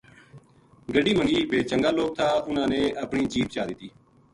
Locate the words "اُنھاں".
2.47-2.67